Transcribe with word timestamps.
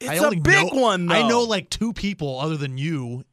It's 0.00 0.10
I 0.10 0.14
a 0.14 0.24
only 0.24 0.40
big 0.40 0.72
know, 0.72 0.80
one, 0.80 1.06
though. 1.06 1.14
I 1.14 1.26
know 1.28 1.42
like 1.42 1.70
two 1.70 1.92
people 1.92 2.38
other 2.38 2.56
than 2.56 2.78
you 2.78 3.24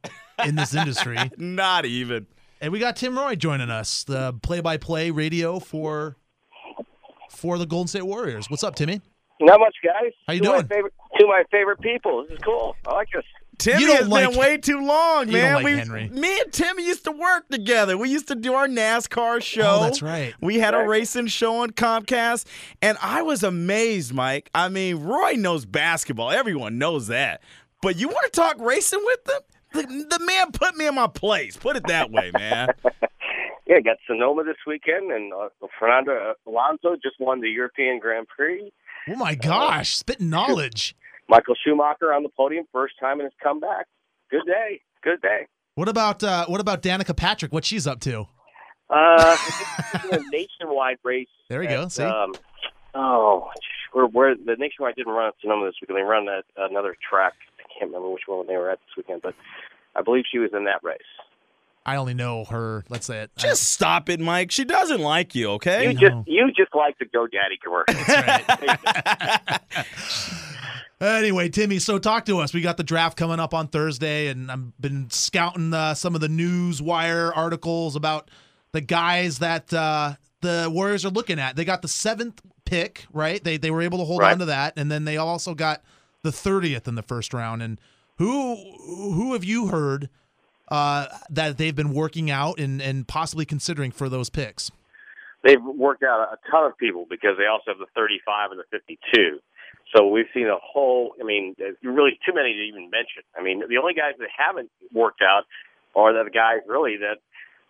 in 0.44 0.56
this 0.56 0.74
industry. 0.74 1.16
Not 1.38 1.84
even. 1.86 2.26
And 2.60 2.72
we 2.72 2.78
got 2.78 2.96
Tim 2.96 3.16
Roye 3.16 3.36
joining 3.36 3.70
us, 3.70 4.02
the 4.04 4.32
play-by-play 4.42 5.10
radio 5.10 5.60
for 5.60 6.16
for 7.30 7.58
the 7.58 7.66
Golden 7.66 7.86
State 7.86 8.02
Warriors. 8.02 8.48
What's 8.50 8.64
up, 8.64 8.74
Timmy? 8.74 9.00
Not 9.40 9.60
much, 9.60 9.74
guys. 9.84 10.12
How 10.26 10.32
you 10.32 10.40
two 10.40 10.46
doing? 10.46 10.60
Of 10.60 10.70
my 10.70 10.74
favorite, 10.76 10.94
two 11.18 11.24
of 11.24 11.28
my 11.28 11.42
favorite 11.50 11.80
people. 11.80 12.24
This 12.24 12.38
is 12.38 12.44
cool. 12.44 12.74
I 12.86 12.94
like 12.94 13.08
this. 13.12 13.24
Timmy 13.58 13.80
You 13.82 13.86
don't 13.88 13.96
has 13.98 14.08
like- 14.08 14.30
been 14.30 14.38
way 14.38 14.56
too 14.58 14.80
long, 14.84 15.26
You 15.28 15.32
man. 15.34 15.52
don't 15.54 15.62
like 15.62 15.72
we, 15.72 15.78
Henry. 15.78 16.08
Me 16.10 16.40
and 16.40 16.52
Timmy 16.52 16.84
used 16.86 17.04
to 17.04 17.12
work 17.12 17.48
together. 17.48 17.96
We 17.96 18.10
used 18.10 18.28
to 18.28 18.34
do 18.34 18.54
our 18.54 18.66
NASCAR 18.68 19.42
show. 19.42 19.78
Oh, 19.80 19.82
that's 19.84 20.02
right. 20.02 20.34
We 20.40 20.58
had 20.58 20.74
a 20.74 20.84
racing 20.86 21.28
show 21.28 21.56
on 21.62 21.70
Comcast, 21.70 22.46
and 22.82 22.98
I 23.02 23.22
was 23.22 23.42
amazed, 23.42 24.12
Mike. 24.12 24.50
I 24.54 24.68
mean, 24.68 24.96
Roye 25.04 25.36
knows 25.36 25.64
basketball. 25.64 26.30
Everyone 26.30 26.78
knows 26.78 27.06
that. 27.08 27.42
But 27.82 27.96
you 27.96 28.08
want 28.08 28.30
to 28.32 28.40
talk 28.40 28.56
racing 28.60 29.00
with 29.04 29.24
them? 29.24 29.40
The, 29.72 29.82
the 30.18 30.24
man 30.24 30.52
put 30.52 30.76
me 30.76 30.86
in 30.86 30.94
my 30.94 31.06
place. 31.08 31.56
Put 31.56 31.76
it 31.76 31.86
that 31.88 32.10
way, 32.10 32.30
man. 32.36 32.68
Yeah, 33.68 33.80
got 33.80 33.96
Sonoma 34.06 34.44
this 34.44 34.54
weekend, 34.64 35.10
and 35.10 35.32
uh, 35.32 35.48
Fernando 35.76 36.34
Alonso 36.46 36.94
just 37.02 37.16
won 37.18 37.40
the 37.40 37.48
European 37.50 37.98
Grand 37.98 38.28
Prix. 38.28 38.70
Oh 39.08 39.16
my 39.16 39.34
gosh, 39.34 39.96
spitting 39.96 40.30
knowledge. 40.30 40.94
Michael 41.28 41.54
Schumacher 41.64 42.12
on 42.12 42.22
the 42.22 42.28
podium, 42.36 42.66
first 42.72 42.94
time 43.00 43.20
in 43.20 43.26
his 43.26 43.34
comeback. 43.42 43.86
Good 44.30 44.46
day. 44.46 44.80
Good 45.02 45.20
day. 45.20 45.46
What 45.74 45.88
about 45.88 46.22
uh, 46.22 46.46
what 46.46 46.60
about 46.60 46.82
Danica 46.82 47.16
Patrick? 47.16 47.52
What 47.52 47.64
she's 47.64 47.86
up 47.86 48.00
to? 48.00 48.26
Uh, 48.88 49.36
a 50.12 50.20
nationwide 50.30 50.98
race. 51.04 51.28
There 51.48 51.60
we 51.60 51.66
go. 51.66 51.88
See? 51.88 52.02
Um, 52.02 52.34
oh, 52.94 53.50
where, 53.92 54.06
where 54.06 54.34
the 54.34 54.56
nationwide 54.58 54.94
didn't 54.96 55.12
run 55.12 55.28
at 55.28 55.34
Sonoma 55.40 55.66
this 55.66 55.74
weekend. 55.80 55.98
They 55.98 56.02
run 56.02 56.28
at 56.28 56.44
another 56.56 56.96
track. 57.08 57.34
I 57.58 57.62
can't 57.78 57.90
remember 57.90 58.10
which 58.10 58.22
one 58.26 58.46
they 58.46 58.56
were 58.56 58.70
at 58.70 58.78
this 58.78 58.96
weekend, 58.96 59.22
but 59.22 59.34
I 59.94 60.02
believe 60.02 60.24
she 60.30 60.38
was 60.38 60.50
in 60.52 60.64
that 60.64 60.82
race. 60.82 60.98
I 61.84 61.96
only 61.96 62.14
know 62.14 62.44
her. 62.44 62.84
Let's 62.88 63.06
say 63.06 63.22
it. 63.22 63.30
I- 63.36 63.40
Just 63.40 63.64
stop 63.64 64.08
it, 64.08 64.18
Mike. 64.18 64.50
She 64.50 64.64
doesn't 64.64 65.00
like 65.00 65.34
you, 65.34 65.50
okay? 65.52 65.88
You 65.88 65.94
know. 65.94 66.00
just 66.00 66.28
you 66.28 66.50
just 66.56 66.74
like 66.74 66.96
the 66.98 67.04
GoDaddy 67.04 67.60
commercial. 67.62 67.94
Anyway, 71.06 71.48
Timmy, 71.48 71.78
so 71.78 71.98
talk 71.98 72.24
to 72.26 72.38
us. 72.40 72.52
We 72.52 72.60
got 72.60 72.76
the 72.76 72.82
draft 72.82 73.16
coming 73.16 73.38
up 73.38 73.54
on 73.54 73.68
Thursday, 73.68 74.26
and 74.28 74.50
I've 74.50 74.80
been 74.80 75.08
scouting 75.10 75.72
uh, 75.72 75.94
some 75.94 76.14
of 76.14 76.20
the 76.20 76.28
news 76.28 76.82
wire 76.82 77.32
articles 77.34 77.94
about 77.96 78.30
the 78.72 78.80
guys 78.80 79.38
that 79.38 79.72
uh, 79.72 80.14
the 80.40 80.68
Warriors 80.72 81.04
are 81.04 81.10
looking 81.10 81.38
at. 81.38 81.54
They 81.56 81.64
got 81.64 81.82
the 81.82 81.88
seventh 81.88 82.40
pick, 82.64 83.06
right? 83.12 83.42
They 83.42 83.56
they 83.56 83.70
were 83.70 83.82
able 83.82 83.98
to 83.98 84.04
hold 84.04 84.20
Right. 84.22 84.32
on 84.32 84.40
to 84.40 84.44
that, 84.46 84.74
and 84.76 84.90
then 84.90 85.04
they 85.04 85.16
also 85.16 85.54
got 85.54 85.82
the 86.22 86.32
thirtieth 86.32 86.88
in 86.88 86.96
the 86.96 87.02
first 87.02 87.32
round. 87.32 87.62
And 87.62 87.80
who 88.18 88.56
who 88.56 89.32
have 89.34 89.44
you 89.44 89.68
heard 89.68 90.08
uh, 90.68 91.06
that 91.30 91.56
they've 91.58 91.76
been 91.76 91.92
working 91.94 92.30
out 92.30 92.58
and 92.58 92.82
and 92.82 93.06
possibly 93.06 93.44
considering 93.44 93.92
for 93.92 94.08
those 94.08 94.28
picks? 94.28 94.70
They've 95.44 95.62
worked 95.62 96.02
out 96.02 96.20
a 96.32 96.50
ton 96.50 96.64
of 96.64 96.76
people 96.76 97.06
because 97.08 97.36
they 97.38 97.46
also 97.46 97.64
have 97.70 97.78
the 97.78 97.86
35 97.94 98.50
and 98.50 98.58
the 98.60 98.64
52. 98.72 99.38
So 99.94 100.08
we've 100.08 100.26
seen 100.34 100.48
a 100.48 100.58
whole. 100.58 101.14
I 101.20 101.24
mean, 101.24 101.54
really 101.82 102.18
too 102.26 102.34
many 102.34 102.52
to 102.52 102.62
even 102.66 102.90
mention. 102.90 103.22
I 103.38 103.42
mean, 103.42 103.62
the 103.68 103.78
only 103.78 103.94
guys 103.94 104.14
that 104.18 104.28
haven't 104.34 104.70
worked 104.92 105.22
out 105.22 105.44
are 105.94 106.12
the 106.12 106.30
guys 106.30 106.66
really 106.66 106.98
that 106.98 107.18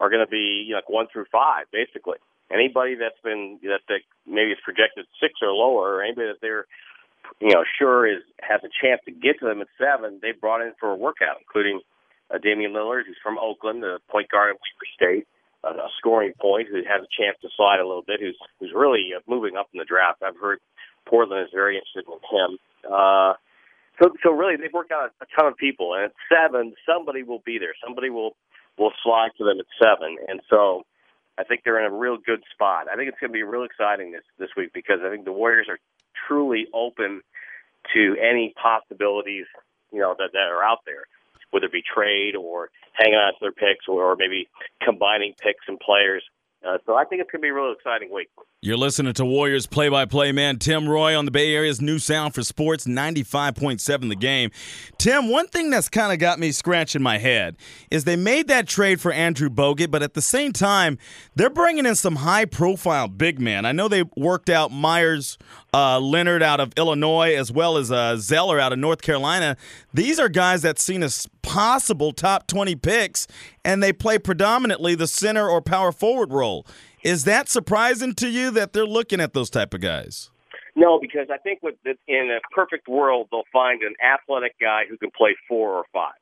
are 0.01 0.11
going 0.11 0.25
to 0.25 0.31
be 0.31 0.65
you 0.67 0.71
know, 0.71 0.77
like 0.77 0.89
one 0.89 1.07
through 1.13 1.27
five, 1.31 1.67
basically. 1.73 2.19
Anybody 2.51 2.95
that's 2.95 3.21
been 3.23 3.59
that, 3.63 3.83
maybe 4.27 4.53
is 4.53 4.59
projected 4.65 5.05
six 5.21 5.35
or 5.43 5.51
lower, 5.51 5.97
or 5.97 6.03
anybody 6.03 6.29
that 6.29 6.41
they're 6.41 6.67
you 7.41 7.53
know 7.53 7.65
sure 7.79 8.07
is 8.07 8.23
has 8.41 8.61
a 8.63 8.71
chance 8.71 9.01
to 9.05 9.13
get 9.13 9.41
to 9.41 9.47
them 9.47 9.61
at 9.61 9.69
seven, 9.77 10.21
they 10.23 10.33
brought 10.33 10.63
in 10.63 10.73
for 10.79 10.91
a 10.91 10.97
workout, 10.97 11.37
including 11.41 11.81
uh, 12.31 12.39
Damian 12.39 12.73
Lillard, 12.73 13.07
who's 13.07 13.19
from 13.23 13.39
Oakland, 13.39 13.83
the 13.83 13.99
point 14.09 14.31
guard 14.31 14.55
at 14.55 14.61
Weber 14.63 14.89
State, 14.95 15.27
uh, 15.65 15.75
a 15.75 15.91
scoring 15.99 16.33
point 16.41 16.69
who 16.69 16.77
has 16.87 17.03
a 17.03 17.11
chance 17.11 17.37
to 17.43 17.49
slide 17.57 17.81
a 17.81 17.87
little 17.87 18.07
bit, 18.07 18.21
who's 18.21 18.39
who's 18.61 18.73
really 18.75 19.11
uh, 19.17 19.21
moving 19.27 19.57
up 19.57 19.69
in 19.75 19.79
the 19.79 19.85
draft. 19.85 20.23
I've 20.23 20.39
heard 20.39 20.61
Portland 21.07 21.43
is 21.43 21.53
very 21.53 21.77
interested 21.77 22.05
in 22.07 22.21
him. 22.31 22.59
Uh, 22.85 23.35
so, 24.03 24.13
so 24.23 24.31
really, 24.33 24.57
they've 24.57 24.73
worked 24.73 24.93
out 24.93 25.11
a, 25.21 25.27
ton 25.39 25.51
of 25.51 25.57
people, 25.57 25.95
and 25.95 26.05
at 26.05 26.13
seven, 26.29 26.75
somebody 26.87 27.23
will 27.23 27.43
be 27.45 27.59
there. 27.59 27.75
Somebody 27.85 28.11
will 28.11 28.37
will 28.79 28.93
slide 29.03 29.31
to 29.39 29.45
them 29.45 29.59
at 29.59 29.67
seven, 29.83 30.19
and 30.29 30.41
so 30.51 30.85
I 31.39 31.45
think 31.45 31.63
they're 31.65 31.81
in 31.81 31.91
a 31.91 31.97
real 31.97 32.19
good 32.19 32.43
spot. 32.53 32.89
I 32.93 32.97
think 32.97 33.09
it's 33.09 33.19
going 33.19 33.31
to 33.31 33.37
be 33.37 33.43
real 33.43 33.65
exciting 33.65 34.13
this 34.13 34.25
this 34.39 34.51
week 34.57 34.73
because 34.75 35.01
I 35.05 35.11
think 35.11 35.25
the 35.25 35.33
Warriors 35.33 35.67
are 35.71 35.79
truly 36.29 36.67
open 36.75 37.23
to 37.95 38.17
any 38.21 38.53
possibilities 38.61 39.47
you 39.93 40.01
know 40.01 40.15
that 40.19 40.33
that 40.33 40.49
are 40.53 40.63
out 40.63 40.81
there, 40.85 41.05
whether 41.51 41.67
it 41.67 41.73
be 41.73 41.83
trade 41.83 42.37
or 42.37 42.71
hanging 42.93 43.15
on 43.17 43.33
to 43.33 43.39
their 43.41 43.53
picks 43.53 43.89
or, 43.89 44.13
or 44.13 44.17
maybe 44.17 44.49
combining 44.83 45.33
picks 45.41 45.65
and 45.69 45.81
players. 45.81 46.23
Uh, 46.67 46.79
so 46.85 46.95
I 46.95 47.05
think 47.05 47.21
it's 47.23 47.31
going 47.31 47.41
to 47.41 47.45
be 47.45 47.49
a 47.49 47.55
real 47.55 47.73
exciting 47.73 48.13
week. 48.13 48.29
You're 48.63 48.77
listening 48.77 49.13
to 49.15 49.25
Warriors 49.25 49.67
play 49.67 49.89
by 49.89 50.07
play 50.07 50.33
man 50.33 50.59
Tim 50.59 50.89
Roye 50.89 51.15
on 51.15 51.25
the 51.25 51.31
Bay 51.31 51.55
Area's 51.55 51.81
new 51.81 51.99
sound 51.99 52.35
for 52.35 52.43
sports 52.43 52.87
95.7 52.87 54.09
the 54.09 54.17
game. 54.17 54.51
Tim, 54.99 55.29
one 55.31 55.47
thing 55.47 55.71
that's 55.71 55.89
kind 55.89 56.13
of 56.13 56.19
got 56.19 56.41
me 56.41 56.51
scratching 56.51 57.03
my 57.03 57.19
head 57.19 57.57
is 57.91 58.05
they 58.05 58.17
made 58.17 58.49
that 58.49 58.67
trade 58.67 59.01
for 59.01 59.13
Andrew 59.13 59.49
Bogut, 59.49 59.91
but 59.91 60.03
at 60.03 60.15
the 60.15 60.23
same 60.23 60.53
time, 60.53 60.99
they're 61.37 61.51
bringing 61.51 61.87
in 61.87 61.95
some 61.95 62.17
high 62.17 62.47
profile 62.47 63.07
big 63.07 63.39
men. 63.39 63.65
I 63.65 63.73
know 63.73 63.87
they 63.87 64.05
worked 64.17 64.51
out 64.51 64.73
Meyers 64.73 65.39
uh, 65.73 66.01
Leonard 66.01 66.43
out 66.43 66.59
of 66.59 66.73
Illinois 66.77 67.37
as 67.37 67.53
well 67.53 67.77
as 67.77 67.93
uh, 67.93 68.17
Zeller 68.17 68.59
out 68.59 68.73
of 68.73 68.79
North 68.79 69.03
Carolina. 69.03 69.57
These 69.93 70.19
are 70.19 70.31
guys 70.31 70.63
that 70.63 70.79
seen 70.79 71.03
as 71.03 71.29
possible 71.43 72.13
top 72.13 72.47
20 72.47 72.75
picks, 72.77 73.29
and 73.67 73.83
they 73.83 73.93
play 73.93 74.17
predominantly 74.17 74.95
the 74.95 75.09
center 75.09 75.51
or 75.51 75.61
power 75.61 75.91
forward 75.91 76.33
role. 76.33 76.65
Is 77.03 77.25
that 77.25 77.49
surprising 77.49 78.15
to 78.15 78.29
you 78.29 78.53
that 78.53 78.73
they're 78.73 78.87
looking 78.87 79.21
at 79.21 79.35
those 79.35 79.51
type 79.51 79.75
of 79.75 79.81
guys? 79.81 80.31
No, 80.77 81.01
because 81.01 81.27
I 81.33 81.39
think 81.39 81.65
with 81.65 81.75
in 82.07 82.31
a 82.31 82.39
perfect 82.55 82.87
world 82.87 83.27
they'll 83.33 83.51
find 83.53 83.83
an 83.83 83.95
athletic 83.99 84.55
guy 84.61 84.83
who 84.89 84.97
can 84.97 85.11
play 85.11 85.35
four 85.49 85.75
or 85.75 85.85
five. 85.93 86.15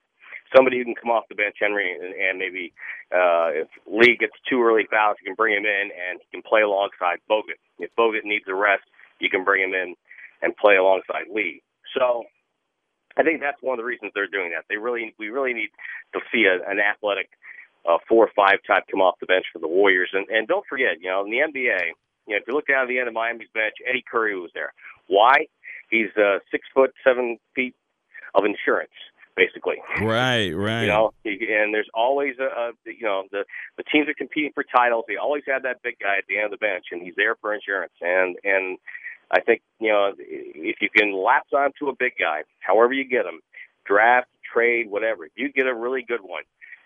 Somebody 0.56 0.78
who 0.78 0.84
can 0.84 0.94
come 0.94 1.10
off 1.10 1.24
the 1.28 1.34
bench, 1.34 1.56
Henry, 1.60 1.92
and, 1.92 2.14
and 2.14 2.38
maybe 2.38 2.72
uh, 3.12 3.52
if 3.52 3.68
Lee 3.86 4.16
gets 4.18 4.32
too 4.48 4.62
early 4.62 4.84
fouls, 4.90 5.16
you 5.20 5.26
can 5.28 5.34
bring 5.34 5.54
him 5.54 5.66
in 5.66 5.90
and 5.92 6.20
he 6.20 6.26
can 6.30 6.42
play 6.48 6.62
alongside 6.62 7.18
Bogut. 7.28 7.60
If 7.78 7.90
Bogut 7.98 8.24
needs 8.24 8.44
a 8.48 8.54
rest, 8.54 8.84
you 9.20 9.28
can 9.28 9.44
bring 9.44 9.62
him 9.62 9.74
in 9.74 9.94
and 10.40 10.56
play 10.56 10.76
alongside 10.76 11.28
Lee. 11.30 11.60
So 11.92 12.24
I 13.16 13.22
think 13.22 13.40
that's 13.40 13.60
one 13.62 13.78
of 13.78 13.82
the 13.82 13.84
reasons 13.84 14.12
they're 14.14 14.26
doing 14.26 14.50
that. 14.50 14.64
They 14.68 14.76
really, 14.76 15.14
we 15.18 15.28
really 15.28 15.54
need 15.54 15.70
to 16.14 16.20
see 16.32 16.44
a, 16.44 16.58
an 16.68 16.78
athletic 16.80 17.30
uh, 17.88 17.98
four 18.08 18.26
or 18.26 18.30
five 18.34 18.58
type 18.66 18.84
come 18.90 19.00
off 19.00 19.20
the 19.20 19.26
bench 19.26 19.44
for 19.52 19.58
the 19.58 19.68
Warriors. 19.68 20.10
And, 20.12 20.26
and 20.28 20.48
don't 20.48 20.66
forget, 20.66 21.00
you 21.00 21.08
know, 21.10 21.24
in 21.24 21.30
the 21.30 21.38
NBA, 21.38 21.94
you 22.26 22.34
know, 22.34 22.40
if 22.40 22.44
you 22.48 22.54
look 22.54 22.66
down 22.66 22.82
at 22.82 22.88
the 22.88 22.98
end 22.98 23.08
of 23.08 23.14
Miami's 23.14 23.48
bench, 23.52 23.74
Eddie 23.88 24.04
Curry 24.10 24.38
was 24.38 24.50
there. 24.54 24.72
Why? 25.06 25.46
He's 25.90 26.08
uh, 26.16 26.38
six 26.50 26.66
foot 26.74 26.92
seven 27.04 27.38
feet 27.54 27.74
of 28.34 28.44
insurance, 28.44 28.96
basically. 29.36 29.76
Right, 30.00 30.50
right. 30.56 30.82
You 30.82 30.88
know, 30.88 31.12
and 31.24 31.74
there's 31.74 31.90
always 31.94 32.34
a, 32.40 32.44
a 32.44 32.72
you 32.86 33.04
know 33.04 33.24
the 33.30 33.44
the 33.76 33.84
teams 33.92 34.08
are 34.08 34.14
competing 34.16 34.52
for 34.54 34.64
titles. 34.64 35.04
They 35.06 35.16
always 35.16 35.42
have 35.46 35.62
that 35.64 35.82
big 35.82 35.98
guy 36.00 36.16
at 36.18 36.24
the 36.28 36.36
end 36.36 36.46
of 36.46 36.50
the 36.52 36.56
bench, 36.56 36.86
and 36.90 37.02
he's 37.02 37.14
there 37.16 37.36
for 37.36 37.52
insurance. 37.52 37.92
And 38.00 38.36
and 38.42 38.78
I 39.30 39.40
think 39.40 39.62
you 39.80 39.88
know 39.88 40.12
if 40.18 40.76
you 40.80 40.88
can 40.96 41.12
latch 41.12 41.52
on 41.52 41.70
to 41.80 41.88
a 41.88 41.94
big 41.98 42.12
guy, 42.18 42.42
however 42.60 42.92
you 42.92 43.08
get 43.08 43.26
him, 43.26 43.40
draft, 43.86 44.28
trade, 44.52 44.90
whatever. 44.90 45.24
If 45.26 45.32
you 45.36 45.52
get 45.52 45.66
a 45.66 45.74
really 45.74 46.04
good 46.06 46.20
one, 46.22 46.42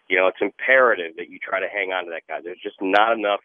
you 0.08 0.16
know 0.16 0.28
it's 0.28 0.38
imperative 0.40 1.16
that 1.16 1.30
you 1.30 1.38
try 1.38 1.60
to 1.60 1.68
hang 1.68 1.92
on 1.92 2.04
to 2.04 2.10
that 2.10 2.22
guy. 2.28 2.40
There's 2.42 2.60
just 2.62 2.76
not 2.80 3.12
enough 3.16 3.40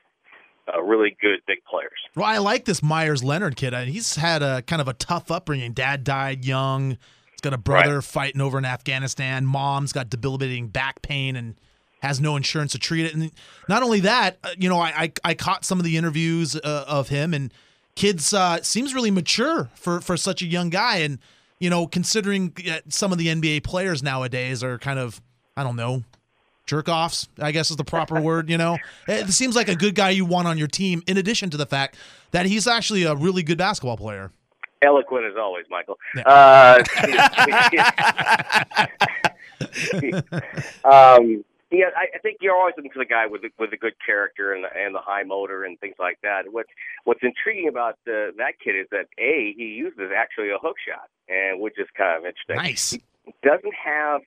uh, 0.73 0.81
really 0.81 1.15
good 1.21 1.39
big 1.47 1.59
players. 1.69 1.91
Well, 2.15 2.25
I 2.25 2.37
like 2.37 2.65
this 2.65 2.81
Meyers 2.81 3.23
Leonard 3.23 3.55
kid. 3.55 3.73
Uh, 3.73 3.81
He's 3.81 4.15
had 4.15 4.41
a 4.41 4.61
kind 4.61 4.81
of 4.81 4.87
a 4.87 4.93
tough 4.93 5.31
upbringing. 5.31 5.73
Dad 5.73 6.03
died 6.03 6.45
young. 6.45 6.91
He's 7.31 7.41
got 7.41 7.53
a 7.53 7.57
brother 7.57 8.01
fighting 8.01 8.41
over 8.41 8.57
in 8.57 8.65
Afghanistan. 8.65 9.45
Mom's 9.45 9.91
got 9.91 10.09
debilitating 10.09 10.69
back 10.69 11.01
pain 11.01 11.35
and 11.35 11.55
has 12.01 12.19
no 12.19 12.35
insurance 12.35 12.73
to 12.73 12.79
treat 12.79 13.05
it. 13.05 13.13
And 13.13 13.31
not 13.67 13.83
only 13.83 14.01
that, 14.01 14.37
uh, 14.43 14.49
you 14.57 14.69
know, 14.69 14.79
I 14.79 14.89
I, 14.89 15.11
I 15.23 15.33
caught 15.33 15.65
some 15.65 15.79
of 15.79 15.85
the 15.85 15.97
interviews 15.97 16.55
uh, 16.55 16.85
of 16.87 17.09
him, 17.09 17.33
and 17.33 17.53
kids 17.95 18.33
uh, 18.33 18.61
seems 18.61 18.93
really 18.93 19.11
mature 19.11 19.69
for 19.75 20.01
for 20.01 20.17
such 20.17 20.41
a 20.41 20.45
young 20.45 20.69
guy. 20.69 20.97
And 20.97 21.19
you 21.59 21.69
know, 21.69 21.87
considering 21.87 22.53
uh, 22.69 22.79
some 22.89 23.11
of 23.11 23.17
the 23.17 23.27
NBA 23.27 23.63
players 23.63 24.03
nowadays 24.03 24.63
are 24.63 24.77
kind 24.77 24.99
of 24.99 25.21
I 25.55 25.63
don't 25.63 25.75
know 25.75 26.03
jerk 26.65 26.87
offs, 26.87 27.27
I 27.39 27.51
guess 27.51 27.69
is 27.71 27.77
the 27.77 27.83
proper 27.83 28.19
word, 28.21 28.49
you 28.49 28.57
know? 28.57 28.77
It 29.07 29.29
seems 29.31 29.55
like 29.55 29.67
a 29.67 29.75
good 29.75 29.95
guy 29.95 30.11
you 30.11 30.25
want 30.25 30.47
on 30.47 30.57
your 30.57 30.67
team, 30.67 31.03
in 31.07 31.17
addition 31.17 31.49
to 31.51 31.57
the 31.57 31.65
fact 31.65 31.97
that 32.31 32.45
he's 32.45 32.67
actually 32.67 33.03
a 33.03 33.15
really 33.15 33.43
good 33.43 33.57
basketball 33.57 33.97
player. 33.97 34.31
Eloquent 34.81 35.25
as 35.25 35.35
always, 35.37 35.65
Michael. 35.69 35.97
Yeah. 36.15 36.23
Uh, 36.27 36.83
um, 41.19 41.45
Yeah, 41.73 41.89
I, 41.97 42.05
I 42.15 42.19
think 42.19 42.37
you're 42.39 42.55
always 42.55 42.75
looking 42.77 42.91
for 42.91 42.99
the 42.99 43.09
guy 43.09 43.25
with 43.25 43.41
a, 43.43 43.49
with 43.57 43.73
a 43.73 43.77
good 43.77 43.95
character 44.05 44.53
and 44.53 44.63
the, 44.63 44.69
and 44.77 44.93
the 44.93 45.01
high 45.01 45.23
motor 45.23 45.63
and 45.63 45.79
things 45.79 45.95
like 45.97 46.19
that. 46.21 46.43
What's 46.51 46.69
What's 47.03 47.21
intriguing 47.23 47.67
about 47.67 47.97
uh, 48.07 48.29
that 48.37 48.61
kid 48.63 48.77
is 48.77 48.85
that 48.91 49.07
a 49.17 49.53
he 49.57 49.73
uses 49.73 50.13
actually 50.15 50.51
a 50.51 50.59
hook 50.61 50.75
shot, 50.85 51.09
and 51.27 51.59
which 51.59 51.73
is 51.79 51.87
kind 51.97 52.15
of 52.15 52.29
interesting. 52.29 52.57
Nice. 52.57 52.91
He 52.91 53.33
doesn't 53.41 53.73
have 53.73 54.21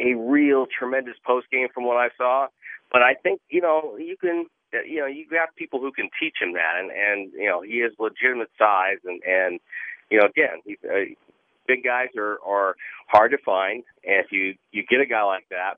a 0.00 0.14
real 0.14 0.66
tremendous 0.66 1.14
post 1.24 1.46
game 1.52 1.68
from 1.72 1.84
what 1.84 1.96
I 1.96 2.08
saw, 2.18 2.48
but 2.90 3.02
I 3.02 3.14
think 3.14 3.40
you 3.50 3.60
know 3.60 3.96
you 3.96 4.16
can 4.20 4.46
you 4.84 4.98
know 4.98 5.06
you 5.06 5.26
have 5.38 5.54
people 5.54 5.78
who 5.80 5.92
can 5.92 6.10
teach 6.18 6.42
him 6.42 6.54
that, 6.54 6.74
and 6.76 6.90
and 6.90 7.32
you 7.34 7.46
know 7.46 7.62
he 7.62 7.86
is 7.86 7.92
legitimate 8.00 8.50
size, 8.58 8.98
and 9.04 9.22
and 9.22 9.60
you 10.10 10.18
know 10.18 10.26
again 10.26 10.58
he's. 10.64 10.78
Uh, 10.84 11.14
big 11.68 11.84
guys 11.84 12.08
are 12.18 12.38
are 12.44 12.74
hard 13.06 13.30
to 13.30 13.38
find, 13.44 13.84
and 14.02 14.24
if 14.24 14.32
you 14.32 14.54
you 14.72 14.82
get 14.90 15.00
a 15.00 15.06
guy 15.06 15.22
like 15.22 15.46
that, 15.50 15.74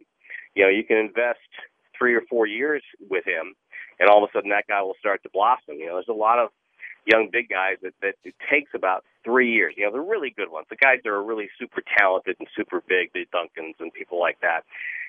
you 0.54 0.62
know, 0.62 0.68
you 0.68 0.84
can 0.84 0.96
invest 0.96 1.40
three 1.96 2.14
or 2.14 2.22
four 2.28 2.46
years 2.46 2.82
with 3.10 3.24
him, 3.24 3.54
and 3.98 4.08
all 4.08 4.22
of 4.22 4.28
a 4.28 4.32
sudden 4.32 4.50
that 4.50 4.66
guy 4.68 4.82
will 4.82 4.96
start 4.98 5.22
to 5.22 5.30
blossom. 5.32 5.78
You 5.78 5.86
know, 5.86 5.94
there's 5.94 6.08
a 6.08 6.12
lot 6.12 6.38
of 6.38 6.50
young 7.06 7.28
big 7.32 7.48
guys 7.48 7.76
that 7.82 7.94
that 8.02 8.14
it 8.24 8.34
takes 8.50 8.70
about 8.74 9.04
three 9.24 9.52
years. 9.52 9.74
You 9.76 9.84
know, 9.84 9.92
they're 9.92 10.02
really 10.02 10.30
good 10.30 10.50
ones. 10.50 10.66
The 10.70 10.76
guys 10.76 10.98
that 11.04 11.10
are 11.10 11.22
really 11.22 11.48
super 11.58 11.82
talented 11.98 12.36
and 12.38 12.48
super 12.56 12.82
big, 12.86 13.12
the 13.12 13.26
Duncans 13.32 13.74
and 13.80 13.92
people 13.92 14.20
like 14.20 14.40
that. 14.40 14.64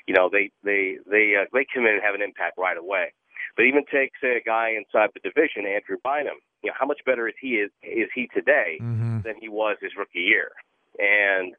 You 0.08 0.14
know, 0.14 0.30
they 0.32 0.52
they 0.64 0.98
they 1.10 1.36
uh, 1.40 1.46
they 1.54 1.66
come 1.74 1.86
in 1.86 1.94
and 1.94 2.04
have 2.04 2.16
an 2.16 2.22
impact 2.22 2.58
right 2.58 2.78
away. 2.78 3.14
But 3.56 3.64
even 3.64 3.84
take 3.92 4.12
say 4.22 4.38
a 4.38 4.44
guy 4.44 4.74
inside 4.76 5.12
the 5.14 5.20
division, 5.20 5.66
Andrew 5.68 5.98
Bynum. 6.04 6.42
You 6.64 6.70
know, 6.70 6.76
how 6.80 6.86
much 6.86 7.02
better 7.06 7.28
is 7.28 7.36
he 7.40 7.56
is 7.62 7.72
is 7.84 8.10
he 8.14 8.28
today 8.34 8.78
mm-hmm. 8.82 9.22
than 9.22 9.36
he 9.40 9.50
was 9.50 9.78
his 9.82 9.92
rookie 9.98 10.20
year? 10.20 10.52
And 11.00 11.56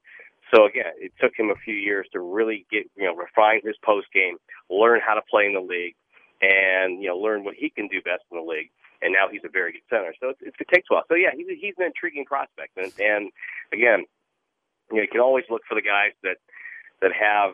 so 0.54 0.66
again, 0.66 0.92
it 0.98 1.12
took 1.20 1.32
him 1.36 1.50
a 1.50 1.58
few 1.64 1.74
years 1.74 2.06
to 2.12 2.20
really 2.20 2.66
get 2.70 2.84
you 2.96 3.04
know 3.04 3.14
refine 3.14 3.60
his 3.64 3.76
post 3.84 4.06
game, 4.14 4.36
learn 4.70 5.00
how 5.04 5.14
to 5.14 5.22
play 5.28 5.46
in 5.46 5.54
the 5.54 5.60
league, 5.60 5.96
and 6.40 7.02
you 7.02 7.08
know 7.08 7.16
learn 7.16 7.44
what 7.44 7.54
he 7.54 7.70
can 7.70 7.88
do 7.88 8.00
best 8.02 8.22
in 8.30 8.38
the 8.38 8.44
league. 8.44 8.70
And 9.02 9.12
now 9.12 9.28
he's 9.30 9.42
a 9.44 9.50
very 9.50 9.72
good 9.72 9.84
center. 9.90 10.14
So 10.20 10.30
it's, 10.30 10.40
it's, 10.40 10.56
it 10.58 10.68
takes 10.72 10.88
a 10.90 10.94
while. 10.94 11.04
So 11.08 11.14
yeah, 11.14 11.34
he's 11.36 11.46
he's 11.60 11.74
an 11.78 11.86
intriguing 11.86 12.24
prospect. 12.24 12.76
And, 12.76 12.92
and 12.98 13.30
again, 13.72 14.06
you 14.90 14.96
know, 14.96 15.02
you 15.02 15.08
can 15.10 15.20
always 15.20 15.44
look 15.50 15.62
for 15.68 15.74
the 15.74 15.82
guys 15.82 16.14
that 16.22 16.36
that 17.02 17.10
have 17.12 17.52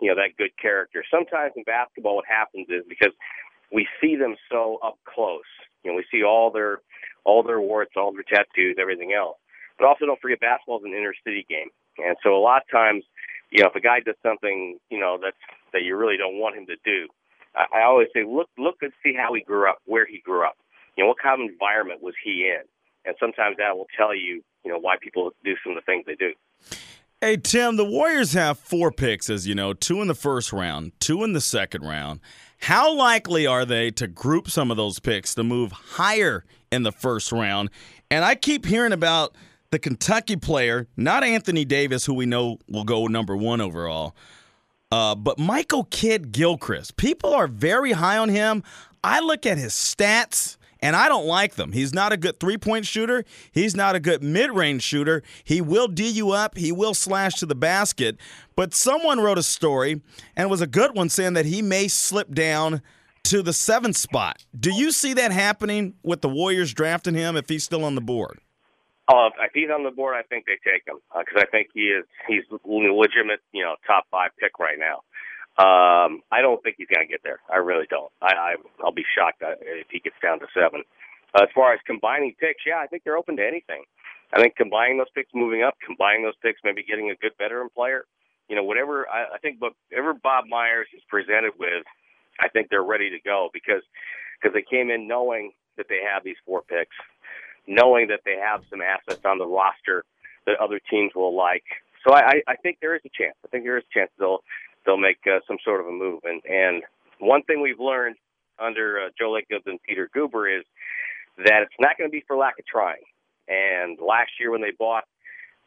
you 0.00 0.08
know 0.08 0.16
that 0.16 0.36
good 0.36 0.50
character. 0.60 1.04
Sometimes 1.10 1.52
in 1.56 1.62
basketball, 1.62 2.16
what 2.16 2.26
happens 2.26 2.66
is 2.68 2.82
because 2.88 3.14
we 3.72 3.86
see 4.00 4.16
them 4.16 4.34
so 4.50 4.78
up 4.82 4.98
close. 5.06 5.46
You 5.84 5.92
know, 5.92 5.96
we 5.96 6.04
see 6.10 6.24
all 6.24 6.50
their 6.50 6.80
all 7.24 7.42
their 7.42 7.60
warts, 7.60 7.92
all 7.96 8.12
their 8.12 8.26
tattoos, 8.26 8.76
everything 8.80 9.12
else. 9.12 9.38
But 9.78 9.86
also 9.86 10.04
don't 10.04 10.20
forget 10.20 10.40
basketball 10.40 10.78
is 10.78 10.84
an 10.84 10.92
inner 10.92 11.14
city 11.24 11.46
game. 11.48 11.70
And 12.06 12.16
so 12.22 12.36
a 12.36 12.42
lot 12.42 12.62
of 12.62 12.70
times, 12.70 13.04
you 13.50 13.62
know, 13.62 13.68
if 13.68 13.74
a 13.74 13.80
guy 13.80 14.00
does 14.00 14.16
something, 14.22 14.78
you 14.90 14.98
know, 14.98 15.18
that's 15.20 15.36
that 15.72 15.82
you 15.82 15.96
really 15.96 16.16
don't 16.16 16.38
want 16.38 16.56
him 16.56 16.66
to 16.66 16.76
do, 16.84 17.08
I, 17.54 17.80
I 17.80 17.82
always 17.84 18.08
say 18.14 18.24
look 18.26 18.48
look 18.58 18.76
and 18.82 18.92
see 19.02 19.14
how 19.14 19.34
he 19.34 19.42
grew 19.42 19.68
up, 19.68 19.78
where 19.86 20.06
he 20.06 20.20
grew 20.20 20.44
up. 20.44 20.56
You 20.96 21.04
know, 21.04 21.08
what 21.08 21.18
kind 21.22 21.40
of 21.40 21.48
environment 21.48 22.02
was 22.02 22.14
he 22.22 22.48
in? 22.48 22.64
And 23.04 23.16
sometimes 23.18 23.56
that 23.58 23.76
will 23.76 23.86
tell 23.96 24.14
you, 24.14 24.42
you 24.64 24.70
know, 24.70 24.78
why 24.78 24.96
people 25.00 25.30
do 25.44 25.54
some 25.64 25.76
of 25.76 25.76
the 25.76 25.86
things 25.90 26.04
they 26.06 26.16
do. 26.16 26.32
Hey, 27.20 27.36
Tim, 27.36 27.76
the 27.76 27.84
Warriors 27.84 28.32
have 28.32 28.58
four 28.58 28.90
picks, 28.90 29.28
as 29.28 29.46
you 29.46 29.54
know, 29.54 29.74
two 29.74 30.00
in 30.00 30.08
the 30.08 30.14
first 30.14 30.54
round, 30.54 30.92
two 31.00 31.22
in 31.22 31.34
the 31.34 31.40
second 31.40 31.82
round. 31.82 32.20
How 32.62 32.94
likely 32.94 33.46
are 33.46 33.66
they 33.66 33.90
to 33.92 34.06
group 34.06 34.48
some 34.48 34.70
of 34.70 34.76
those 34.76 34.98
picks 34.98 35.34
to 35.34 35.42
move 35.42 35.72
higher 35.72 36.44
in 36.72 36.82
the 36.82 36.92
first 36.92 37.30
round? 37.30 37.70
And 38.10 38.24
I 38.24 38.34
keep 38.34 38.64
hearing 38.64 38.92
about 38.92 39.34
the 39.70 39.78
Kentucky 39.78 40.36
player, 40.36 40.88
not 40.96 41.22
Anthony 41.24 41.64
Davis, 41.64 42.04
who 42.04 42.14
we 42.14 42.26
know 42.26 42.58
will 42.68 42.84
go 42.84 43.06
number 43.06 43.36
one 43.36 43.60
overall, 43.60 44.14
uh, 44.90 45.14
but 45.14 45.38
Michael 45.38 45.84
Kidd 45.84 46.32
Gilchrist. 46.32 46.96
People 46.96 47.32
are 47.32 47.46
very 47.46 47.92
high 47.92 48.18
on 48.18 48.28
him. 48.28 48.62
I 49.04 49.20
look 49.20 49.46
at 49.46 49.58
his 49.58 49.72
stats 49.72 50.56
and 50.80 50.96
I 50.96 51.08
don't 51.08 51.26
like 51.26 51.54
them. 51.54 51.72
He's 51.72 51.92
not 51.92 52.12
a 52.12 52.16
good 52.16 52.40
three 52.40 52.58
point 52.58 52.86
shooter. 52.86 53.24
He's 53.52 53.76
not 53.76 53.94
a 53.94 54.00
good 54.00 54.22
mid 54.22 54.50
range 54.50 54.82
shooter. 54.82 55.22
He 55.44 55.60
will 55.60 55.86
D 55.88 56.08
you 56.08 56.30
up, 56.30 56.56
he 56.56 56.72
will 56.72 56.94
slash 56.94 57.34
to 57.34 57.46
the 57.46 57.54
basket. 57.54 58.16
But 58.56 58.74
someone 58.74 59.20
wrote 59.20 59.38
a 59.38 59.42
story, 59.42 60.02
and 60.36 60.50
was 60.50 60.60
a 60.60 60.66
good 60.66 60.96
one, 60.96 61.08
saying 61.08 61.34
that 61.34 61.46
he 61.46 61.62
may 61.62 61.86
slip 61.88 62.34
down 62.34 62.82
to 63.24 63.42
the 63.42 63.52
seventh 63.52 63.96
spot. 63.96 64.44
Do 64.58 64.72
you 64.72 64.90
see 64.90 65.14
that 65.14 65.30
happening 65.30 65.94
with 66.02 66.22
the 66.22 66.28
Warriors 66.28 66.72
drafting 66.74 67.14
him 67.14 67.36
if 67.36 67.48
he's 67.48 67.64
still 67.64 67.84
on 67.84 67.94
the 67.94 68.00
board? 68.00 68.40
Oh, 69.10 69.30
if 69.42 69.50
he's 69.52 69.70
on 69.74 69.82
the 69.82 69.90
board, 69.90 70.14
I 70.14 70.22
think 70.22 70.46
they 70.46 70.54
take 70.62 70.86
him 70.86 71.02
because 71.10 71.42
uh, 71.42 71.42
I 71.42 71.50
think 71.50 71.74
he 71.74 71.90
is 71.90 72.06
he's 72.28 72.46
legitimate, 72.62 73.42
you 73.50 73.64
know, 73.64 73.74
top 73.84 74.06
five 74.10 74.30
pick 74.38 74.58
right 74.60 74.78
now. 74.78 75.02
Um, 75.58 76.22
I 76.30 76.40
don't 76.42 76.62
think 76.62 76.76
he's 76.78 76.86
going 76.86 77.02
to 77.04 77.10
get 77.10 77.26
there. 77.26 77.40
I 77.50 77.58
really 77.58 77.90
don't. 77.90 78.12
I, 78.22 78.54
I 78.54 78.54
I'll 78.84 78.94
be 78.94 79.02
shocked 79.02 79.42
uh, 79.42 79.58
if 79.60 79.90
he 79.90 79.98
gets 79.98 80.14
down 80.22 80.38
to 80.40 80.46
seven. 80.54 80.86
Uh, 81.34 81.42
as 81.42 81.48
far 81.54 81.74
as 81.74 81.80
combining 81.86 82.34
picks, 82.38 82.62
yeah, 82.64 82.78
I 82.78 82.86
think 82.86 83.02
they're 83.02 83.18
open 83.18 83.36
to 83.38 83.46
anything. 83.46 83.82
I 84.32 84.40
think 84.40 84.54
combining 84.54 84.98
those 84.98 85.10
picks, 85.12 85.30
moving 85.34 85.62
up, 85.62 85.74
combining 85.84 86.22
those 86.22 86.38
picks, 86.40 86.60
maybe 86.62 86.84
getting 86.86 87.10
a 87.10 87.16
good 87.18 87.32
veteran 87.36 87.68
player, 87.74 88.06
you 88.48 88.54
know, 88.54 88.62
whatever. 88.62 89.08
I, 89.10 89.34
I 89.34 89.38
think 89.42 89.58
whatever 89.58 90.14
Bob 90.14 90.44
Myers 90.46 90.86
is 90.94 91.02
presented 91.10 91.58
with, 91.58 91.82
I 92.38 92.46
think 92.48 92.70
they're 92.70 92.86
ready 92.86 93.10
to 93.10 93.18
go 93.26 93.50
because 93.52 93.82
because 94.38 94.54
they 94.54 94.62
came 94.62 94.88
in 94.88 95.08
knowing 95.08 95.50
that 95.76 95.86
they 95.88 95.98
have 96.06 96.22
these 96.22 96.38
four 96.46 96.62
picks 96.62 96.94
knowing 97.66 98.08
that 98.08 98.20
they 98.24 98.36
have 98.36 98.62
some 98.70 98.80
assets 98.80 99.20
on 99.24 99.38
the 99.38 99.46
roster 99.46 100.04
that 100.46 100.56
other 100.60 100.80
teams 100.90 101.12
will 101.14 101.36
like. 101.36 101.64
So 102.06 102.14
I, 102.14 102.42
I 102.48 102.56
think 102.56 102.78
there 102.80 102.94
is 102.94 103.02
a 103.04 103.10
chance. 103.10 103.36
I 103.44 103.48
think 103.48 103.64
there 103.64 103.76
is 103.76 103.84
a 103.90 103.98
chance 103.98 104.10
they'll 104.18 104.42
they'll 104.86 104.96
make 104.96 105.18
uh, 105.26 105.40
some 105.46 105.58
sort 105.64 105.80
of 105.80 105.86
a 105.86 105.92
move. 105.92 106.20
And 106.24 106.42
and 106.44 106.82
one 107.18 107.42
thing 107.42 107.60
we've 107.60 107.80
learned 107.80 108.16
under 108.58 109.00
uh, 109.00 109.08
Joe 109.18 109.30
Lacob 109.30 109.66
and 109.66 109.78
Peter 109.82 110.08
Guber 110.14 110.58
is 110.58 110.64
that 111.38 111.62
it's 111.62 111.74
not 111.78 111.96
going 111.98 112.08
to 112.08 112.12
be 112.12 112.24
for 112.26 112.36
lack 112.36 112.58
of 112.58 112.66
trying. 112.66 113.04
And 113.48 113.98
last 114.00 114.32
year 114.38 114.50
when 114.50 114.60
they 114.60 114.72
bought 114.78 115.04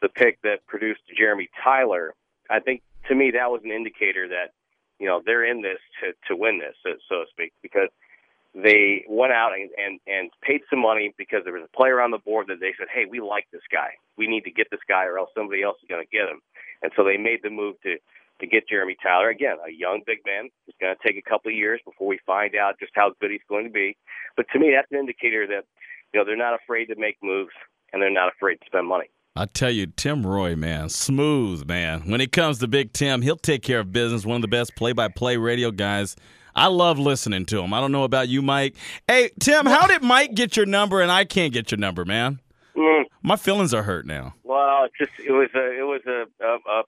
the 0.01 0.09
pick 0.09 0.41
that 0.41 0.65
produced 0.67 1.01
Jeremy 1.17 1.49
Tyler, 1.63 2.13
I 2.49 2.59
think 2.59 2.81
to 3.07 3.15
me 3.15 3.31
that 3.31 3.51
was 3.51 3.61
an 3.63 3.71
indicator 3.71 4.27
that 4.29 4.53
you 4.99 5.07
know 5.07 5.21
they're 5.25 5.45
in 5.45 5.61
this 5.61 5.79
to 6.01 6.13
to 6.27 6.39
win 6.39 6.59
this, 6.59 6.75
so, 6.83 6.91
so 7.09 7.15
to 7.23 7.25
speak, 7.29 7.53
because 7.61 7.89
they 8.55 9.03
went 9.09 9.33
out 9.33 9.51
and, 9.53 9.69
and, 9.77 9.99
and 10.05 10.29
paid 10.41 10.61
some 10.69 10.79
money 10.79 11.13
because 11.17 11.41
there 11.43 11.53
was 11.53 11.63
a 11.65 11.77
player 11.77 11.99
on 12.01 12.11
the 12.11 12.19
board 12.19 12.47
that 12.47 12.59
they 12.59 12.73
said, 12.77 12.87
hey, 12.93 13.05
we 13.09 13.19
like 13.19 13.47
this 13.51 13.65
guy. 13.71 13.89
We 14.17 14.27
need 14.27 14.43
to 14.43 14.51
get 14.51 14.67
this 14.69 14.83
guy 14.87 15.05
or 15.05 15.17
else 15.17 15.29
somebody 15.35 15.63
else 15.63 15.77
is 15.81 15.89
going 15.89 16.05
to 16.05 16.09
get 16.15 16.29
him. 16.29 16.39
And 16.83 16.91
so 16.95 17.03
they 17.03 17.17
made 17.17 17.39
the 17.41 17.49
move 17.49 17.81
to, 17.81 17.97
to 18.41 18.47
get 18.47 18.69
Jeremy 18.69 18.95
Tyler. 19.01 19.29
Again, 19.29 19.57
a 19.65 19.71
young 19.71 20.01
big 20.05 20.19
man. 20.25 20.49
It's 20.67 20.77
going 20.79 20.93
to 20.95 21.01
take 21.01 21.17
a 21.17 21.27
couple 21.27 21.49
of 21.49 21.57
years 21.57 21.81
before 21.83 22.07
we 22.07 22.19
find 22.27 22.55
out 22.55 22.79
just 22.79 22.91
how 22.93 23.11
good 23.19 23.31
he's 23.31 23.41
going 23.49 23.65
to 23.65 23.71
be. 23.71 23.97
But 24.37 24.45
to 24.53 24.59
me, 24.59 24.71
that's 24.75 24.91
an 24.91 24.99
indicator 24.99 25.47
that, 25.47 25.65
you 26.13 26.19
know, 26.19 26.25
they're 26.25 26.37
not 26.37 26.53
afraid 26.53 26.85
to 26.87 26.95
make 26.95 27.17
moves 27.23 27.53
and 27.91 28.01
they're 28.01 28.11
not 28.11 28.31
afraid 28.35 28.57
to 28.57 28.65
spend 28.67 28.87
money. 28.87 29.09
I 29.35 29.45
tell 29.45 29.71
you, 29.71 29.87
Tim 29.87 30.27
Roye, 30.27 30.55
man, 30.55 30.89
smooth, 30.89 31.65
man. 31.65 32.01
When 32.01 32.21
it 32.21 32.31
comes 32.31 32.59
to 32.59 32.67
Big 32.67 32.93
Tim, 32.93 33.23
he'll 33.23 33.35
take 33.35 33.63
care 33.63 33.79
of 33.79 33.91
business. 33.91 34.27
One 34.27 34.35
of 34.35 34.41
the 34.43 34.47
best 34.47 34.75
play 34.75 34.93
by 34.93 35.07
play 35.07 35.37
radio 35.37 35.71
guys 35.71 36.15
I 36.55 36.67
love 36.67 36.99
listening 36.99 37.45
to 37.47 37.61
him. 37.61 37.73
I 37.73 37.79
don't 37.79 37.91
know 37.91 38.03
about 38.03 38.29
you, 38.29 38.41
Mike. 38.41 38.75
Hey, 39.07 39.31
Tim, 39.39 39.65
how 39.65 39.87
did 39.87 40.01
Mike 40.03 40.33
get 40.35 40.55
your 40.55 40.65
number 40.65 41.01
and 41.01 41.11
I 41.11 41.25
can't 41.25 41.53
get 41.53 41.71
your 41.71 41.79
number, 41.79 42.05
man? 42.05 42.39
Mm. 42.75 43.05
My 43.21 43.35
feelings 43.35 43.73
are 43.73 43.83
hurt 43.83 44.05
now. 44.05 44.33
Well, 44.43 44.85
it's 44.85 44.97
just 44.97 45.11
it 45.27 45.31
was 45.31 45.49
a 45.55 45.79
it 45.79 45.83
was 45.83 46.01
a, 46.07 46.25
a, 46.43 46.79
a 46.79 46.83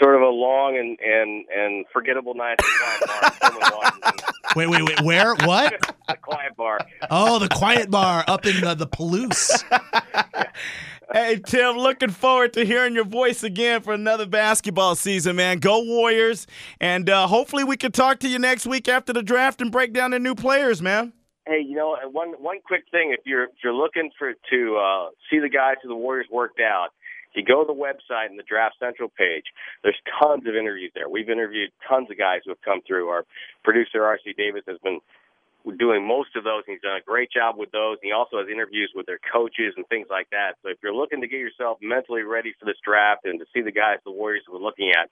sort 0.00 0.16
of 0.16 0.22
a 0.22 0.28
long 0.28 0.76
and 0.76 0.98
and 1.00 1.44
and 1.48 1.86
forgettable 1.92 2.34
night 2.34 2.58
at 2.58 2.58
the 2.58 3.50
quiet 3.50 4.00
bar. 4.02 4.32
wait, 4.56 4.68
wait, 4.68 4.82
wait. 4.82 5.00
Where? 5.02 5.34
What? 5.34 5.74
the 6.08 6.16
quiet 6.16 6.56
bar. 6.56 6.78
Oh, 7.10 7.38
the 7.38 7.48
quiet 7.48 7.90
bar 7.90 8.24
up 8.26 8.46
in 8.46 8.60
the, 8.60 8.74
the 8.74 8.86
Palouse. 8.86 9.64
Hey, 11.30 11.38
Tim, 11.38 11.76
looking 11.76 12.10
forward 12.10 12.54
to 12.54 12.64
hearing 12.66 12.92
your 12.92 13.04
voice 13.04 13.44
again 13.44 13.82
for 13.82 13.94
another 13.94 14.26
basketball 14.26 14.96
season, 14.96 15.36
man. 15.36 15.60
Go 15.60 15.78
Warriors. 15.84 16.48
And 16.80 17.08
uh, 17.08 17.28
hopefully 17.28 17.62
we 17.62 17.76
can 17.76 17.92
talk 17.92 18.18
to 18.18 18.28
you 18.28 18.40
next 18.40 18.66
week 18.66 18.88
after 18.88 19.12
the 19.12 19.22
draft 19.22 19.62
and 19.62 19.70
break 19.70 19.92
down 19.92 20.10
the 20.10 20.18
new 20.18 20.34
players, 20.34 20.82
man. 20.82 21.12
Hey, 21.46 21.62
you 21.64 21.76
know, 21.76 21.96
one 22.10 22.30
one 22.40 22.58
quick 22.66 22.82
thing. 22.90 23.14
If 23.16 23.20
you're 23.26 23.44
if 23.44 23.62
you're 23.62 23.72
looking 23.72 24.10
for 24.18 24.32
to 24.32 24.76
uh, 24.76 25.10
see 25.30 25.38
the 25.38 25.48
guys 25.48 25.76
who 25.84 25.88
the 25.88 25.94
Warriors 25.94 26.26
worked 26.32 26.58
out, 26.58 26.88
you 27.36 27.44
go 27.44 27.62
to 27.62 27.66
the 27.72 27.78
website 27.78 28.26
and 28.26 28.36
the 28.36 28.42
Draft 28.42 28.74
Central 28.80 29.08
page, 29.08 29.44
there's 29.84 29.94
tons 30.20 30.48
of 30.48 30.56
interviews 30.56 30.90
there. 30.96 31.08
We've 31.08 31.30
interviewed 31.30 31.70
tons 31.88 32.10
of 32.10 32.18
guys 32.18 32.40
who 32.44 32.50
have 32.50 32.62
come 32.62 32.80
through. 32.84 33.06
Our 33.06 33.24
producer, 33.62 34.04
R.C. 34.04 34.34
Davis, 34.36 34.64
has 34.66 34.78
been 34.82 34.98
doing 35.78 36.06
most 36.06 36.36
of 36.36 36.44
those. 36.44 36.62
He's 36.66 36.80
done 36.80 36.96
a 36.96 37.04
great 37.04 37.30
job 37.30 37.56
with 37.56 37.70
those. 37.70 37.98
He 38.02 38.12
also 38.12 38.38
has 38.38 38.48
interviews 38.48 38.92
with 38.94 39.06
their 39.06 39.20
coaches 39.32 39.74
and 39.76 39.86
things 39.88 40.06
like 40.10 40.28
that. 40.30 40.56
So 40.62 40.70
if 40.70 40.78
you're 40.82 40.94
looking 40.94 41.20
to 41.20 41.28
get 41.28 41.40
yourself 41.40 41.78
mentally 41.80 42.22
ready 42.22 42.54
for 42.58 42.66
this 42.66 42.76
draft 42.84 43.24
and 43.24 43.38
to 43.40 43.46
see 43.54 43.60
the 43.60 43.72
guys 43.72 43.98
the 44.04 44.10
Warriors 44.10 44.44
were 44.50 44.58
looking 44.58 44.90
at, 44.90 45.10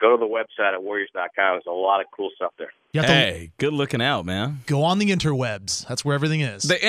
go 0.00 0.16
to 0.16 0.16
the 0.16 0.26
website 0.26 0.72
at 0.72 0.82
warriors.com. 0.82 1.30
There's 1.36 1.64
a 1.66 1.70
lot 1.70 2.00
of 2.00 2.06
cool 2.16 2.30
stuff 2.34 2.52
there. 2.58 2.72
Hey, 2.92 3.52
good 3.58 3.72
looking 3.72 4.02
out, 4.02 4.24
man. 4.26 4.60
Go 4.66 4.82
on 4.82 4.98
the 4.98 5.10
interwebs. 5.10 5.86
That's 5.86 6.04
where 6.04 6.14
everything 6.14 6.40
is. 6.40 6.64
The 6.64 6.84